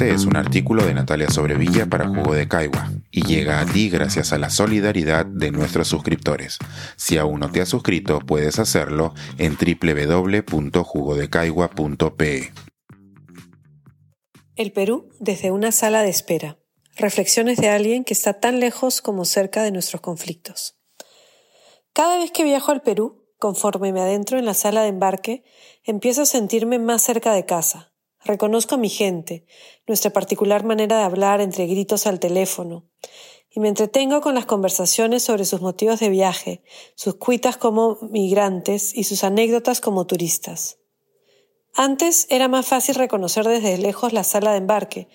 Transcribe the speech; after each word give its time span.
siguiente 0.00 0.14
es 0.14 0.24
un 0.24 0.36
artículo 0.36 0.84
de 0.84 0.94
Natalia 0.94 1.28
Sobrevilla 1.28 1.84
para 1.86 2.08
Jugo 2.08 2.34
de 2.34 2.48
Caigua 2.48 2.90
y 3.10 3.22
llega 3.22 3.60
a 3.60 3.66
ti 3.66 3.90
gracias 3.90 4.32
a 4.32 4.38
la 4.38 4.48
solidaridad 4.48 5.26
de 5.26 5.50
nuestros 5.50 5.88
suscriptores. 5.88 6.56
Si 6.96 7.18
aún 7.18 7.40
no 7.40 7.50
te 7.50 7.60
has 7.60 7.68
suscrito, 7.68 8.20
puedes 8.20 8.58
hacerlo 8.58 9.12
en 9.36 9.56
www.jugodecaigua.pe. 9.56 12.52
El 14.56 14.72
Perú 14.72 15.10
desde 15.18 15.50
una 15.50 15.70
sala 15.72 16.02
de 16.02 16.08
espera. 16.08 16.56
Reflexiones 16.96 17.58
de 17.58 17.68
alguien 17.68 18.04
que 18.04 18.14
está 18.14 18.40
tan 18.40 18.58
lejos 18.60 19.02
como 19.02 19.26
cerca 19.26 19.62
de 19.62 19.72
nuestros 19.72 20.00
conflictos. 20.00 20.78
Cada 21.92 22.16
vez 22.18 22.30
que 22.30 22.44
viajo 22.44 22.72
al 22.72 22.80
Perú, 22.82 23.26
conforme 23.38 23.92
me 23.92 24.00
adentro 24.00 24.38
en 24.38 24.46
la 24.46 24.54
sala 24.54 24.80
de 24.82 24.88
embarque, 24.88 25.44
empiezo 25.84 26.22
a 26.22 26.26
sentirme 26.26 26.78
más 26.78 27.02
cerca 27.02 27.34
de 27.34 27.44
casa 27.44 27.89
Reconozco 28.24 28.74
a 28.74 28.78
mi 28.78 28.88
gente, 28.88 29.46
nuestra 29.86 30.12
particular 30.12 30.64
manera 30.64 30.98
de 30.98 31.04
hablar 31.04 31.40
entre 31.40 31.66
gritos 31.66 32.06
al 32.06 32.20
teléfono, 32.20 32.84
y 33.50 33.60
me 33.60 33.68
entretengo 33.68 34.20
con 34.20 34.34
las 34.34 34.46
conversaciones 34.46 35.22
sobre 35.22 35.44
sus 35.44 35.60
motivos 35.60 36.00
de 36.00 36.10
viaje, 36.10 36.62
sus 36.94 37.14
cuitas 37.14 37.56
como 37.56 37.98
migrantes 38.02 38.94
y 38.94 39.04
sus 39.04 39.24
anécdotas 39.24 39.80
como 39.80 40.06
turistas. 40.06 40.78
Antes 41.74 42.26
era 42.30 42.48
más 42.48 42.66
fácil 42.66 42.94
reconocer 42.96 43.46
desde 43.46 43.78
lejos 43.78 44.12
la 44.12 44.24
sala 44.24 44.52
de 44.52 44.58
embarque, 44.58 45.08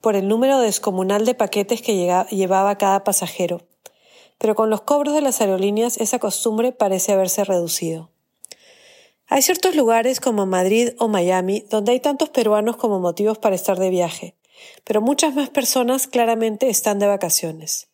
por 0.00 0.16
el 0.16 0.28
número 0.28 0.58
descomunal 0.58 1.24
de 1.24 1.34
paquetes 1.34 1.82
que 1.82 2.26
llevaba 2.30 2.78
cada 2.78 3.04
pasajero, 3.04 3.62
pero 4.38 4.54
con 4.54 4.70
los 4.70 4.82
cobros 4.82 5.14
de 5.14 5.20
las 5.20 5.40
aerolíneas 5.40 5.98
esa 5.98 6.18
costumbre 6.18 6.72
parece 6.72 7.12
haberse 7.12 7.44
reducido. 7.44 8.10
Hay 9.32 9.42
ciertos 9.42 9.76
lugares 9.76 10.18
como 10.18 10.44
Madrid 10.44 10.88
o 10.98 11.06
Miami 11.06 11.64
donde 11.70 11.92
hay 11.92 12.00
tantos 12.00 12.30
peruanos 12.30 12.76
como 12.76 12.98
motivos 12.98 13.38
para 13.38 13.54
estar 13.54 13.78
de 13.78 13.88
viaje, 13.88 14.34
pero 14.82 15.00
muchas 15.00 15.36
más 15.36 15.48
personas 15.50 16.08
claramente 16.08 16.68
están 16.68 16.98
de 16.98 17.06
vacaciones. 17.06 17.90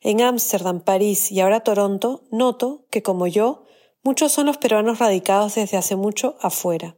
En 0.00 0.20
Ámsterdam, 0.20 0.80
París 0.80 1.30
y 1.30 1.38
ahora 1.38 1.60
Toronto 1.60 2.24
noto 2.32 2.86
que, 2.90 3.04
como 3.04 3.28
yo, 3.28 3.62
muchos 4.02 4.32
son 4.32 4.46
los 4.46 4.58
peruanos 4.58 4.98
radicados 4.98 5.54
desde 5.54 5.76
hace 5.76 5.94
mucho 5.94 6.36
afuera. 6.40 6.96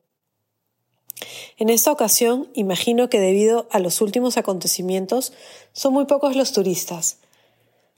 En 1.58 1.69
esta 1.69 1.92
ocasión, 1.92 2.48
imagino 2.55 3.11
que 3.11 3.20
debido 3.20 3.69
a 3.70 3.78
los 3.78 4.00
últimos 4.00 4.39
acontecimientos, 4.39 5.34
son 5.74 5.92
muy 5.92 6.06
pocos 6.06 6.34
los 6.34 6.52
turistas. 6.52 7.19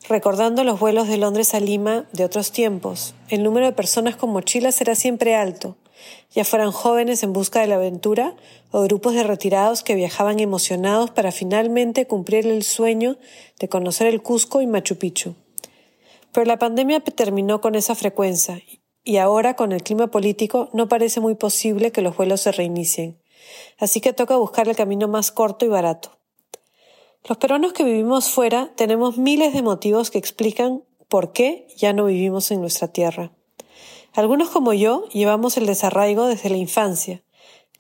Recordando 0.09 0.65
los 0.65 0.81
vuelos 0.81 1.07
de 1.07 1.19
Londres 1.19 1.55
a 1.55 1.61
Lima 1.61 2.09
de 2.13 2.25
otros 2.25 2.51
tiempos, 2.51 3.15
el 3.29 3.45
número 3.45 3.67
de 3.67 3.73
personas 3.73 4.17
con 4.17 4.31
mochilas 4.31 4.81
era 4.81 4.97
siempre 4.97 5.37
alto, 5.37 5.77
ya 6.31 6.45
fueran 6.45 6.73
jóvenes 6.73 7.23
en 7.23 7.33
busca 7.33 7.61
de 7.61 7.67
la 7.67 7.77
aventura 7.77 8.35
o 8.71 8.83
grupos 8.83 9.15
de 9.15 9.23
retirados 9.23 9.83
que 9.83 9.95
viajaban 9.95 10.41
emocionados 10.41 11.11
para 11.11 11.33
finalmente 11.33 12.07
cumplir 12.07 12.47
el 12.47 12.63
sueño 12.63 13.17
de 13.59 13.69
conocer 13.69 14.07
el 14.07 14.23
Cusco 14.23 14.61
y 14.61 14.67
Machu 14.67 14.97
Picchu. 14.97 15.35
Pero 16.33 16.47
la 16.47 16.59
pandemia 16.59 17.01
terminó 17.01 17.61
con 17.61 17.77
esa 17.77 17.95
frecuencia 17.95 18.61
y 19.05 19.19
ahora 19.19 19.55
con 19.55 19.73
el 19.73 19.83
clima 19.83 20.09
político 20.09 20.71
no 20.73 20.89
parece 20.89 21.21
muy 21.21 21.37
posible 21.37 21.93
que 21.93 22.03
los 22.03 22.17
vuelos 22.17 22.41
se 22.41 22.53
reinicien. 22.53 23.21
Así 23.79 24.01
que 24.01 24.13
toca 24.13 24.37
buscar 24.37 24.69
el 24.69 24.77
camino 24.77 25.07
más 25.07 25.31
corto 25.31 25.65
y 25.65 25.69
barato. 25.69 26.19
Los 27.27 27.39
peruanos 27.39 27.73
que 27.73 27.85
vivimos 27.85 28.29
fuera 28.29 28.73
tenemos 28.77 29.17
miles 29.19 29.53
de 29.53 29.63
motivos 29.63 30.11
que 30.11 30.19
explican 30.19 30.85
por 31.09 31.33
qué 31.33 31.69
ya 31.77 31.93
no 31.93 32.07
vivimos 32.07 32.51
en 32.51 32.61
nuestra 32.61 32.89
tierra. 32.89 33.33
Algunos 34.15 34.49
como 34.49 34.73
yo 34.73 35.09
llevamos 35.09 35.57
el 35.57 35.67
desarraigo 35.67 36.27
desde 36.27 36.49
la 36.49 36.57
infancia. 36.57 37.25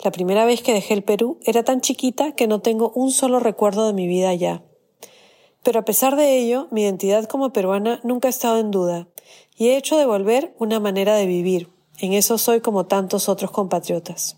La 0.02 0.10
primera 0.10 0.44
vez 0.44 0.62
que 0.62 0.72
dejé 0.72 0.92
el 0.94 1.04
Perú 1.04 1.38
era 1.44 1.62
tan 1.62 1.80
chiquita 1.80 2.32
que 2.32 2.48
no 2.48 2.60
tengo 2.60 2.90
un 2.96 3.12
solo 3.12 3.38
recuerdo 3.38 3.86
de 3.86 3.92
mi 3.92 4.08
vida 4.08 4.30
allá. 4.30 4.64
Pero 5.62 5.78
a 5.78 5.84
pesar 5.84 6.17
de 6.17 6.36
ello, 6.36 6.67
mi 6.73 6.83
identidad 6.83 7.27
como 7.27 7.52
peruana 7.52 8.00
nunca 8.02 8.27
ha 8.27 8.30
estado 8.30 8.58
en 8.58 8.73
duda, 8.73 9.06
y 9.56 9.68
he 9.68 9.77
hecho 9.77 9.96
de 9.96 10.06
volver 10.06 10.56
una 10.58 10.80
manera 10.80 11.14
de 11.14 11.27
vivir. 11.27 11.70
En 11.98 12.12
eso 12.12 12.36
soy 12.36 12.61
como 12.61 12.86
tantos 12.86 13.28
otros 13.28 13.52
compatriotas. 13.52 14.36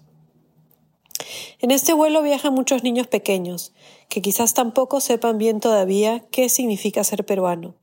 En 1.61 1.71
este 1.71 1.95
vuelo 1.95 2.21
viajan 2.21 2.53
muchos 2.53 2.85
niños 2.85 3.07
pequeños, 3.07 3.73
que 4.11 4.21
quizás 4.21 4.53
tampoco 4.53 5.01
sepan 5.01 5.39
bien 5.39 5.61
todavía 5.61 6.27
qué 6.31 6.51
significa 6.51 7.03
ser 7.05 7.25
peruano 7.25 7.75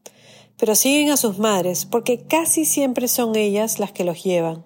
pero 0.63 0.75
siguen 0.75 1.09
a 1.09 1.17
sus 1.17 1.39
madres 1.39 1.83
porque 1.83 2.25
casi 2.25 2.63
siempre 2.63 3.09
son 3.09 3.35
ellas 3.35 3.79
las 3.79 3.91
que 3.91 4.05
los 4.05 4.23
llevan. 4.23 4.63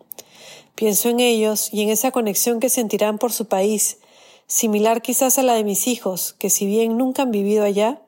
Pienso 0.75 1.09
en 1.09 1.19
ellos 1.19 1.73
y 1.73 1.81
en 1.81 1.89
esa 1.89 2.11
conexión 2.11 2.59
que 2.59 2.69
sentirán 2.69 3.17
por 3.17 3.33
su 3.33 3.47
país, 3.47 3.97
similar 4.45 5.01
quizás 5.01 5.39
a 5.39 5.41
la 5.41 5.55
de 5.55 5.63
mis 5.63 5.87
hijos, 5.87 6.33
que 6.37 6.51
si 6.51 6.67
bien 6.67 6.99
nunca 6.99 7.23
han 7.23 7.31
vivido 7.31 7.63
allá, 7.63 8.03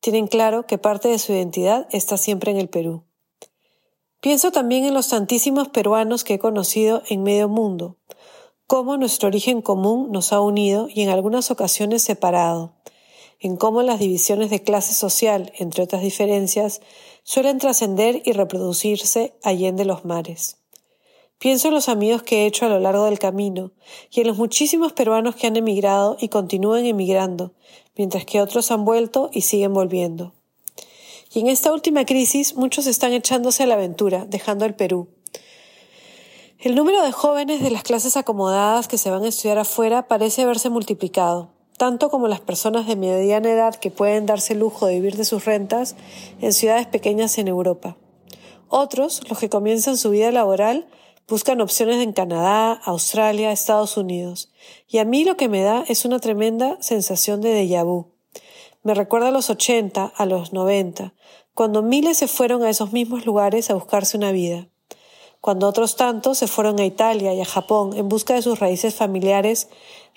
tienen 0.00 0.26
claro 0.26 0.64
que 0.66 0.78
parte 0.78 1.08
de 1.08 1.18
su 1.18 1.32
identidad 1.34 1.86
está 1.90 2.16
siempre 2.16 2.50
en 2.50 2.56
el 2.56 2.70
Perú. 2.70 3.04
Pienso 4.22 4.50
también 4.50 4.86
en 4.86 4.94
los 4.94 5.10
tantísimos 5.10 5.68
peruanos 5.68 6.24
que 6.24 6.32
he 6.32 6.38
conocido 6.38 7.02
en 7.10 7.24
medio 7.24 7.50
mundo, 7.50 7.98
cómo 8.66 8.96
nuestro 8.96 9.28
origen 9.28 9.60
común 9.60 10.10
nos 10.12 10.32
ha 10.32 10.40
unido 10.40 10.88
y 10.88 11.02
en 11.02 11.10
algunas 11.10 11.50
ocasiones 11.50 12.00
separado, 12.00 12.72
en 13.40 13.56
cómo 13.56 13.82
las 13.82 13.98
divisiones 13.98 14.50
de 14.50 14.62
clase 14.62 14.94
social, 14.94 15.52
entre 15.58 15.82
otras 15.82 16.02
diferencias, 16.02 16.80
suelen 17.22 17.58
trascender 17.58 18.22
y 18.24 18.32
reproducirse 18.32 19.34
allende 19.42 19.84
los 19.84 20.04
mares. 20.04 20.58
Pienso 21.38 21.68
en 21.68 21.74
los 21.74 21.88
amigos 21.88 22.22
que 22.22 22.42
he 22.42 22.46
hecho 22.46 22.64
a 22.64 22.68
lo 22.68 22.78
largo 22.80 23.04
del 23.04 23.18
camino 23.18 23.72
y 24.10 24.20
en 24.20 24.28
los 24.28 24.38
muchísimos 24.38 24.92
peruanos 24.92 25.34
que 25.36 25.46
han 25.46 25.56
emigrado 25.56 26.16
y 26.20 26.28
continúan 26.28 26.86
emigrando, 26.86 27.52
mientras 27.96 28.24
que 28.24 28.40
otros 28.40 28.70
han 28.70 28.84
vuelto 28.84 29.30
y 29.32 29.42
siguen 29.42 29.74
volviendo. 29.74 30.32
Y 31.32 31.40
en 31.40 31.48
esta 31.48 31.72
última 31.72 32.06
crisis 32.06 32.54
muchos 32.54 32.86
están 32.86 33.12
echándose 33.12 33.64
a 33.64 33.66
la 33.66 33.74
aventura, 33.74 34.24
dejando 34.26 34.64
el 34.64 34.74
Perú. 34.74 35.08
El 36.58 36.76
número 36.76 37.02
de 37.02 37.12
jóvenes 37.12 37.60
de 37.60 37.70
las 37.70 37.82
clases 37.82 38.16
acomodadas 38.16 38.88
que 38.88 38.96
se 38.96 39.10
van 39.10 39.24
a 39.24 39.28
estudiar 39.28 39.58
afuera 39.58 40.08
parece 40.08 40.42
haberse 40.42 40.70
multiplicado 40.70 41.50
tanto 41.76 42.10
como 42.10 42.28
las 42.28 42.40
personas 42.40 42.86
de 42.86 42.96
mediana 42.96 43.50
edad 43.50 43.74
que 43.74 43.90
pueden 43.90 44.26
darse 44.26 44.52
el 44.52 44.60
lujo 44.60 44.86
de 44.86 44.94
vivir 44.94 45.16
de 45.16 45.24
sus 45.24 45.44
rentas 45.44 45.96
en 46.40 46.52
ciudades 46.52 46.86
pequeñas 46.86 47.38
en 47.38 47.48
Europa. 47.48 47.96
Otros, 48.68 49.22
los 49.28 49.38
que 49.38 49.48
comienzan 49.48 49.96
su 49.96 50.10
vida 50.10 50.30
laboral, 50.32 50.86
buscan 51.28 51.60
opciones 51.60 52.02
en 52.02 52.12
Canadá, 52.12 52.72
Australia, 52.84 53.52
Estados 53.52 53.96
Unidos. 53.96 54.52
Y 54.88 54.98
a 54.98 55.04
mí 55.04 55.24
lo 55.24 55.36
que 55.36 55.48
me 55.48 55.62
da 55.62 55.84
es 55.88 56.04
una 56.04 56.18
tremenda 56.18 56.76
sensación 56.80 57.40
de 57.40 57.54
déjà 57.54 57.84
vu. 57.84 58.06
Me 58.82 58.94
recuerda 58.94 59.28
a 59.28 59.32
los 59.32 59.48
80, 59.50 60.12
a 60.14 60.26
los 60.26 60.52
90, 60.52 61.14
cuando 61.54 61.82
miles 61.82 62.18
se 62.18 62.28
fueron 62.28 62.62
a 62.62 62.70
esos 62.70 62.92
mismos 62.92 63.24
lugares 63.24 63.70
a 63.70 63.74
buscarse 63.74 64.16
una 64.16 64.32
vida 64.32 64.68
cuando 65.44 65.68
otros 65.68 65.96
tantos 65.96 66.38
se 66.38 66.46
fueron 66.46 66.80
a 66.80 66.86
Italia 66.86 67.34
y 67.34 67.40
a 67.42 67.44
Japón 67.44 67.92
en 67.98 68.08
busca 68.08 68.32
de 68.32 68.40
sus 68.40 68.60
raíces 68.60 68.94
familiares 68.94 69.68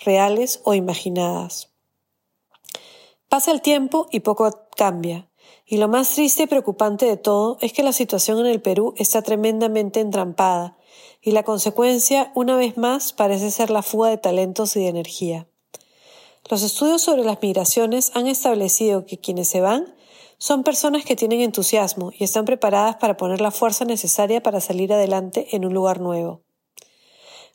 reales 0.05 0.61
o 0.63 0.73
imaginadas. 0.73 1.67
Pasa 3.27 3.51
el 3.51 3.61
tiempo 3.61 4.07
y 4.09 4.21
poco 4.21 4.49
cambia, 4.77 5.29
y 5.65 5.79
lo 5.79 5.89
más 5.89 6.13
triste 6.13 6.43
y 6.43 6.47
preocupante 6.47 7.07
de 7.07 7.17
todo 7.17 7.57
es 7.59 7.73
que 7.73 7.83
la 7.83 7.91
situación 7.91 8.39
en 8.39 8.45
el 8.45 8.61
Perú 8.61 8.93
está 8.95 9.21
tremendamente 9.21 9.99
entrampada, 9.99 10.77
y 11.21 11.31
la 11.31 11.43
consecuencia, 11.43 12.31
una 12.33 12.55
vez 12.55 12.77
más, 12.77 13.11
parece 13.11 13.51
ser 13.51 13.69
la 13.69 13.81
fuga 13.81 14.07
de 14.07 14.17
talentos 14.17 14.77
y 14.77 14.79
de 14.79 14.87
energía. 14.87 15.45
Los 16.49 16.63
estudios 16.63 17.01
sobre 17.01 17.25
las 17.25 17.41
migraciones 17.41 18.13
han 18.15 18.27
establecido 18.27 19.05
que 19.05 19.17
quienes 19.17 19.49
se 19.49 19.59
van 19.59 19.93
son 20.37 20.63
personas 20.63 21.03
que 21.03 21.15
tienen 21.15 21.41
entusiasmo 21.41 22.11
y 22.17 22.23
están 22.23 22.45
preparadas 22.45 22.97
para 22.97 23.17
poner 23.17 23.41
la 23.41 23.51
fuerza 23.51 23.85
necesaria 23.85 24.43
para 24.43 24.61
salir 24.61 24.93
adelante 24.93 25.47
en 25.55 25.65
un 25.65 25.73
lugar 25.73 25.99
nuevo. 25.99 26.41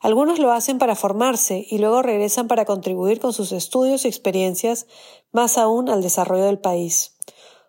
Algunos 0.00 0.40
lo 0.40 0.50
hacen 0.50 0.78
para 0.78 0.96
formarse 0.96 1.64
y 1.70 1.78
luego 1.78 2.02
regresan 2.02 2.48
para 2.48 2.64
contribuir 2.64 3.20
con 3.20 3.32
sus 3.32 3.52
estudios 3.52 4.04
y 4.04 4.08
experiencias 4.08 4.86
más 5.30 5.58
aún 5.58 5.88
al 5.88 6.02
desarrollo 6.02 6.44
del 6.44 6.58
país. 6.58 7.14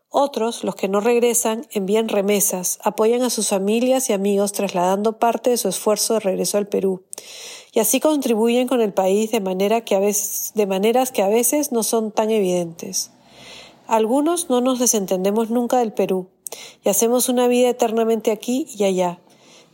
Otros, 0.09 0.63
los 0.63 0.75
que 0.75 0.87
no 0.87 0.99
regresan, 0.99 1.67
envían 1.71 2.09
remesas, 2.09 2.79
apoyan 2.83 3.21
a 3.21 3.29
sus 3.29 3.49
familias 3.49 4.09
y 4.09 4.13
amigos 4.13 4.51
trasladando 4.51 5.19
parte 5.19 5.51
de 5.51 5.57
su 5.57 5.69
esfuerzo 5.69 6.15
de 6.15 6.21
regreso 6.21 6.57
al 6.57 6.67
Perú, 6.67 7.03
y 7.71 7.79
así 7.79 7.99
contribuyen 7.99 8.67
con 8.67 8.81
el 8.81 8.93
país 8.93 9.31
de, 9.31 9.39
de 9.39 10.65
maneras 10.67 11.11
que 11.11 11.23
a 11.23 11.29
veces 11.29 11.71
no 11.71 11.81
son 11.81 12.11
tan 12.11 12.29
evidentes. 12.29 13.11
Algunos 13.87 14.49
no 14.49 14.61
nos 14.61 14.79
desentendemos 14.79 15.49
nunca 15.49 15.79
del 15.79 15.91
Perú 15.91 16.29
y 16.83 16.89
hacemos 16.89 17.27
una 17.27 17.47
vida 17.47 17.69
eternamente 17.69 18.31
aquí 18.31 18.65
y 18.77 18.85
allá, 18.85 19.19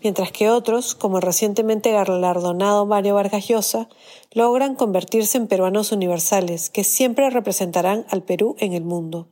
mientras 0.01 0.31
que 0.31 0.49
otros, 0.49 0.95
como 0.95 1.17
el 1.17 1.23
recientemente 1.23 1.91
galardonado 1.91 2.85
Mario 2.85 3.15
Vargas 3.15 3.47
Llosa, 3.47 3.87
logran 4.31 4.75
convertirse 4.75 5.37
en 5.37 5.47
peruanos 5.47 5.91
universales 5.91 6.69
que 6.69 6.83
siempre 6.83 7.29
representarán 7.29 8.05
al 8.09 8.23
Perú 8.23 8.55
en 8.59 8.73
el 8.73 8.83
mundo. 8.83 9.27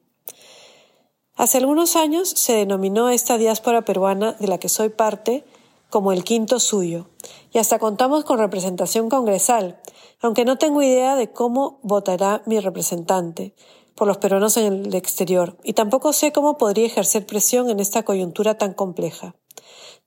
Hace 1.35 1.57
algunos 1.57 1.95
años 1.95 2.29
se 2.29 2.53
denominó 2.53 3.09
esta 3.09 3.38
diáspora 3.38 3.83
peruana 3.83 4.33
de 4.33 4.47
la 4.47 4.57
que 4.59 4.69
soy 4.69 4.89
parte 4.89 5.44
como 5.89 6.12
el 6.12 6.24
quinto 6.24 6.59
suyo, 6.59 7.09
y 7.53 7.59
hasta 7.59 7.79
contamos 7.79 8.25
con 8.25 8.39
representación 8.39 9.09
congresal, 9.09 9.79
aunque 10.21 10.45
no 10.45 10.57
tengo 10.57 10.81
idea 10.81 11.15
de 11.15 11.31
cómo 11.31 11.79
votará 11.81 12.41
mi 12.45 12.59
representante 12.59 13.53
por 13.98 14.08
los 14.08 14.20
peruanos 14.20 14.56
en 14.58 14.86
el 14.86 14.94
exterior, 14.94 15.58
y 15.64 15.74
tampoco 15.74 16.14
sé 16.14 16.32
cómo 16.32 16.60
podría 16.60 16.86
ejercer 16.86 17.26
presión 17.26 17.72
en 17.72 17.80
esta 17.80 18.04
coyuntura 18.04 18.56
tan 18.56 18.74
compleja. 18.74 19.36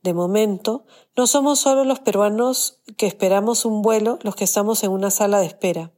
De 0.03 0.15
momento, 0.15 0.85
no 1.17 1.27
somos 1.27 1.59
solo 1.59 1.85
los 1.85 1.99
peruanos 1.99 2.79
que 2.97 3.09
esperamos 3.09 3.65
un 3.65 3.83
vuelo 3.83 4.21
los 4.23 4.37
que 4.37 4.45
estamos 4.45 4.85
en 4.85 4.93
una 4.93 5.11
sala 5.11 5.41
de 5.41 5.47
espera. 5.47 5.93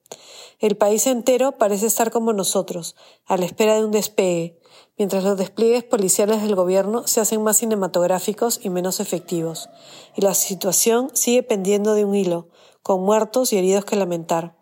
El 0.59 0.79
país 0.79 1.06
entero 1.06 1.53
parece 1.53 1.87
estar 1.87 2.11
como 2.11 2.33
nosotros, 2.33 2.97
a 3.27 3.37
la 3.37 3.44
espera 3.44 3.75
de 3.75 3.85
un 3.85 3.91
despegue, 3.91 4.59
mientras 4.97 5.23
los 5.23 5.37
despliegues 5.37 5.85
policiales 5.85 6.41
del 6.41 6.55
gobierno 6.55 7.06
se 7.06 7.21
hacen 7.21 7.43
más 7.43 7.59
cinematográficos 7.59 8.59
y 8.62 8.71
menos 8.71 9.00
efectivos, 9.00 9.69
y 10.17 10.23
la 10.23 10.33
situación 10.33 11.11
sigue 11.12 11.43
pendiendo 11.43 11.93
de 11.93 12.06
un 12.06 12.15
hilo, 12.15 12.49
con 12.83 13.03
muertos 13.03 13.53
y 13.53 13.59
heridos 13.59 13.85
que 13.85 13.97
lamentar. 13.97 14.62